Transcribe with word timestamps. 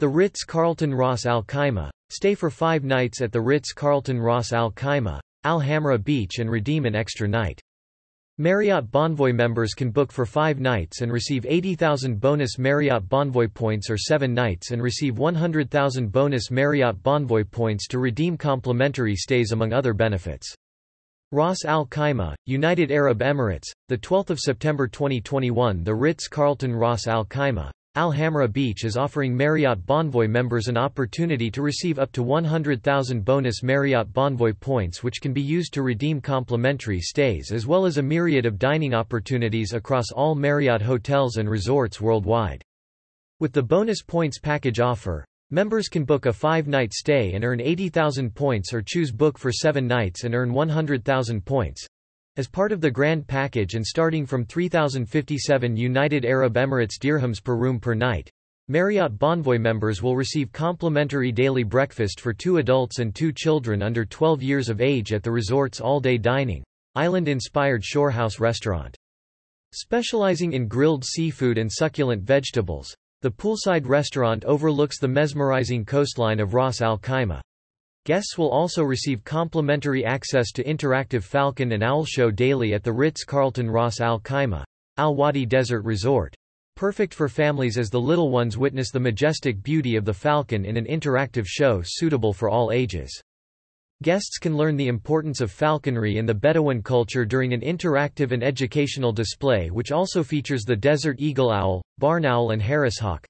The 0.00 0.08
Ritz-Carlton 0.08 0.94
Ras 0.94 1.26
Al 1.26 1.42
Khaimah. 1.42 1.90
Stay 2.10 2.36
for 2.36 2.50
five 2.50 2.84
nights 2.84 3.20
at 3.20 3.32
the 3.32 3.40
Ritz-Carlton 3.40 4.20
Ras 4.20 4.52
Al 4.52 4.70
Khaimah, 4.70 5.18
Al 5.42 5.60
Hamra 5.60 5.98
Beach 5.98 6.38
and 6.38 6.48
redeem 6.48 6.86
an 6.86 6.94
extra 6.94 7.26
night. 7.26 7.60
Marriott 8.38 8.92
Bonvoy 8.92 9.34
members 9.34 9.74
can 9.74 9.90
book 9.90 10.12
for 10.12 10.24
five 10.24 10.60
nights 10.60 11.00
and 11.00 11.12
receive 11.12 11.44
80,000 11.44 12.20
bonus 12.20 12.58
Marriott 12.58 13.08
Bonvoy 13.08 13.52
points 13.52 13.90
or 13.90 13.98
seven 13.98 14.32
nights 14.32 14.70
and 14.70 14.80
receive 14.80 15.18
100,000 15.18 16.12
bonus 16.12 16.48
Marriott 16.48 17.02
Bonvoy 17.02 17.50
points 17.50 17.88
to 17.88 17.98
redeem 17.98 18.36
complimentary 18.36 19.16
stays 19.16 19.50
among 19.50 19.72
other 19.72 19.94
benefits. 19.94 20.54
Ras 21.32 21.64
Al 21.64 21.86
Khaimah, 21.86 22.36
United 22.46 22.92
Arab 22.92 23.18
Emirates, 23.18 23.72
12 23.88 24.38
September 24.38 24.86
2021 24.86 25.82
The 25.82 25.92
Ritz-Carlton 25.92 26.72
Ras 26.72 27.08
Al 27.08 27.24
Khaimah, 27.24 27.72
Al 27.98 28.12
Hamra 28.12 28.46
Beach 28.46 28.84
is 28.84 28.96
offering 28.96 29.36
Marriott 29.36 29.84
Bonvoy 29.84 30.30
members 30.30 30.68
an 30.68 30.76
opportunity 30.76 31.50
to 31.50 31.62
receive 31.62 31.98
up 31.98 32.12
to 32.12 32.22
100,000 32.22 33.24
bonus 33.24 33.64
Marriott 33.64 34.12
Bonvoy 34.12 34.52
points 34.60 35.02
which 35.02 35.20
can 35.20 35.32
be 35.32 35.42
used 35.42 35.74
to 35.74 35.82
redeem 35.82 36.20
complimentary 36.20 37.00
stays 37.00 37.50
as 37.50 37.66
well 37.66 37.84
as 37.84 37.98
a 37.98 38.02
myriad 38.02 38.46
of 38.46 38.56
dining 38.56 38.94
opportunities 38.94 39.72
across 39.72 40.12
all 40.12 40.36
Marriott 40.36 40.80
hotels 40.80 41.38
and 41.38 41.50
resorts 41.50 42.00
worldwide. 42.00 42.62
With 43.40 43.52
the 43.52 43.64
bonus 43.64 44.00
points 44.00 44.38
package 44.38 44.78
offer, 44.78 45.24
Members 45.50 45.88
can 45.88 46.04
book 46.04 46.26
a 46.26 46.32
five-night 46.32 46.92
stay 46.92 47.32
and 47.32 47.42
earn 47.42 47.60
80,000 47.60 48.32
points 48.32 48.72
or 48.72 48.80
choose 48.80 49.10
book 49.10 49.36
for 49.36 49.50
seven 49.50 49.88
nights 49.88 50.22
and 50.22 50.36
earn 50.36 50.52
100,000 50.52 51.44
points. 51.44 51.84
As 52.38 52.46
part 52.46 52.70
of 52.70 52.80
the 52.80 52.88
grand 52.88 53.26
package 53.26 53.74
and 53.74 53.84
starting 53.84 54.24
from 54.24 54.44
3,057 54.44 55.76
United 55.76 56.24
Arab 56.24 56.54
Emirates 56.54 56.96
dirhams 56.96 57.42
per 57.42 57.56
room 57.56 57.80
per 57.80 57.94
night, 57.94 58.30
Marriott 58.68 59.18
Bonvoy 59.18 59.60
members 59.60 60.04
will 60.04 60.14
receive 60.14 60.52
complimentary 60.52 61.32
daily 61.32 61.64
breakfast 61.64 62.20
for 62.20 62.32
two 62.32 62.58
adults 62.58 63.00
and 63.00 63.12
two 63.12 63.32
children 63.32 63.82
under 63.82 64.04
12 64.04 64.40
years 64.40 64.68
of 64.68 64.80
age 64.80 65.12
at 65.12 65.24
the 65.24 65.32
resort's 65.32 65.80
all-day 65.80 66.16
dining, 66.16 66.62
island-inspired 66.94 67.82
shorehouse 67.82 68.38
restaurant. 68.38 68.96
Specializing 69.72 70.52
in 70.52 70.68
grilled 70.68 71.04
seafood 71.04 71.58
and 71.58 71.68
succulent 71.68 72.22
vegetables, 72.22 72.94
the 73.22 73.32
poolside 73.32 73.84
restaurant 73.84 74.44
overlooks 74.44 75.00
the 75.00 75.08
mesmerizing 75.08 75.84
coastline 75.84 76.38
of 76.38 76.54
Ras 76.54 76.82
Al 76.82 76.98
Khaimah. 76.98 77.40
Guests 78.04 78.38
will 78.38 78.50
also 78.50 78.82
receive 78.82 79.24
complimentary 79.24 80.04
access 80.04 80.52
to 80.52 80.64
interactive 80.64 81.22
Falcon 81.22 81.72
and 81.72 81.82
Owl 81.82 82.04
Show 82.04 82.30
daily 82.30 82.74
at 82.74 82.82
the 82.82 82.92
Ritz-Carlton 82.92 83.70
Ras 83.70 84.00
Al 84.00 84.20
Khaimah, 84.20 84.64
Al 84.96 85.14
Wadi 85.14 85.44
Desert 85.44 85.82
Resort. 85.82 86.34
Perfect 86.76 87.12
for 87.12 87.28
families 87.28 87.76
as 87.76 87.90
the 87.90 88.00
little 88.00 88.30
ones 88.30 88.56
witness 88.56 88.90
the 88.90 89.00
majestic 89.00 89.62
beauty 89.62 89.96
of 89.96 90.04
the 90.04 90.14
Falcon 90.14 90.64
in 90.64 90.76
an 90.76 90.86
interactive 90.86 91.44
show 91.46 91.82
suitable 91.84 92.32
for 92.32 92.48
all 92.48 92.70
ages. 92.72 93.20
Guests 94.04 94.38
can 94.38 94.56
learn 94.56 94.76
the 94.76 94.86
importance 94.86 95.40
of 95.40 95.50
falconry 95.50 96.18
and 96.18 96.28
the 96.28 96.32
Bedouin 96.32 96.82
culture 96.82 97.24
during 97.24 97.52
an 97.52 97.62
interactive 97.62 98.30
and 98.30 98.44
educational 98.44 99.12
display 99.12 99.70
which 99.72 99.90
also 99.90 100.22
features 100.22 100.62
the 100.62 100.76
desert 100.76 101.16
eagle 101.18 101.50
owl, 101.50 101.82
barn 101.98 102.24
owl 102.24 102.52
and 102.52 102.62
Harris 102.62 103.00
hawk. 103.00 103.26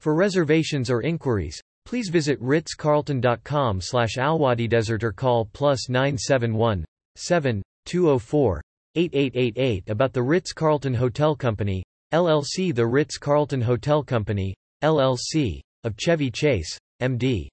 For 0.00 0.14
reservations 0.14 0.90
or 0.90 1.02
inquiries, 1.02 1.60
please 1.86 2.10
visit 2.10 2.38
ritzcarlton.com 2.42 3.80
slash 3.80 4.16
alwadidesert 4.18 5.02
or 5.02 5.12
call 5.12 5.46
plus 5.46 5.88
971 5.88 6.84
7 7.14 7.62
204 7.86 8.60
8888 8.96 9.90
about 9.90 10.12
the 10.12 10.22
Ritz-Carlton 10.22 10.94
Hotel 10.94 11.36
Company, 11.36 11.84
LLC 12.12 12.74
The 12.74 12.86
Ritz-Carlton 12.86 13.60
Hotel 13.60 14.02
Company, 14.02 14.54
LLC, 14.82 15.60
of 15.84 15.96
Chevy 15.96 16.30
Chase, 16.30 16.78
M.D. 17.00 17.48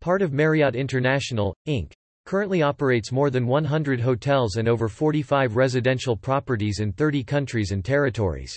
Part 0.00 0.22
of 0.22 0.32
Marriott 0.32 0.76
International, 0.76 1.54
Inc 1.66 1.92
currently 2.24 2.62
operates 2.62 3.10
more 3.10 3.30
than 3.30 3.46
100 3.46 4.00
hotels 4.00 4.56
and 4.56 4.68
over 4.68 4.88
45 4.88 5.56
residential 5.56 6.16
properties 6.16 6.78
in 6.78 6.92
30 6.92 7.24
countries 7.24 7.72
and 7.72 7.84
territories. 7.84 8.56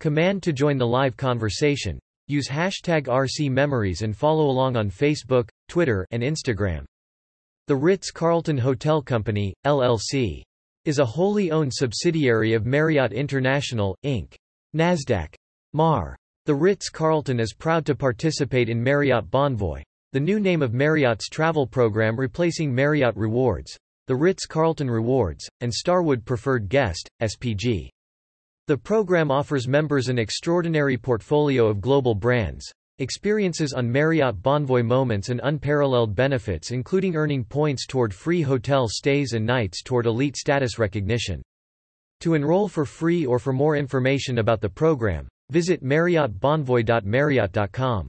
Command 0.00 0.42
to 0.44 0.52
join 0.52 0.78
the 0.78 0.86
live 0.86 1.16
conversation. 1.16 1.98
Use 2.28 2.48
hashtag 2.48 3.06
RC 3.06 3.50
Memories 3.50 4.02
and 4.02 4.16
follow 4.16 4.48
along 4.48 4.76
on 4.76 4.90
Facebook, 4.90 5.48
Twitter, 5.68 6.06
and 6.10 6.22
Instagram. 6.22 6.84
The 7.66 7.76
Ritz-Carlton 7.76 8.58
Hotel 8.58 9.02
Company, 9.02 9.54
LLC 9.66 10.42
is 10.84 11.00
a 11.00 11.04
wholly 11.04 11.50
owned 11.50 11.74
subsidiary 11.74 12.54
of 12.54 12.64
Marriott 12.64 13.12
International, 13.12 13.96
Inc. 14.04 14.34
Nasdaq. 14.74 15.34
MAR. 15.74 16.16
The 16.46 16.54
Ritz-Carlton 16.54 17.40
is 17.40 17.52
proud 17.52 17.84
to 17.86 17.94
participate 17.94 18.70
in 18.70 18.82
Marriott 18.82 19.30
Bonvoy. 19.30 19.82
The 20.12 20.20
new 20.20 20.40
name 20.40 20.62
of 20.62 20.72
Marriott's 20.72 21.28
travel 21.28 21.66
program 21.66 22.18
replacing 22.18 22.74
Marriott 22.74 23.16
Rewards, 23.16 23.76
the 24.06 24.16
Ritz-Carlton 24.16 24.90
Rewards, 24.90 25.48
and 25.60 25.72
Starwood 25.72 26.24
Preferred 26.24 26.68
Guest, 26.68 27.08
SPG. 27.22 27.88
The 28.66 28.78
program 28.78 29.30
offers 29.30 29.68
members 29.68 30.08
an 30.08 30.18
extraordinary 30.18 30.96
portfolio 30.96 31.66
of 31.66 31.80
global 31.80 32.14
brands, 32.14 32.72
Experiences 33.00 33.74
on 33.74 33.88
Marriott 33.88 34.42
Bonvoy 34.42 34.84
moments 34.84 35.28
and 35.28 35.40
unparalleled 35.44 36.16
benefits 36.16 36.72
including 36.72 37.14
earning 37.14 37.44
points 37.44 37.86
toward 37.86 38.12
free 38.12 38.42
hotel 38.42 38.88
stays 38.88 39.34
and 39.34 39.46
nights 39.46 39.84
toward 39.84 40.06
elite 40.06 40.36
status 40.36 40.80
recognition. 40.80 41.40
To 42.22 42.34
enroll 42.34 42.66
for 42.66 42.84
free 42.84 43.24
or 43.24 43.38
for 43.38 43.52
more 43.52 43.76
information 43.76 44.38
about 44.38 44.60
the 44.60 44.68
program, 44.68 45.28
visit 45.50 45.84
marriottbonvoy.marriott.com. 45.84 48.08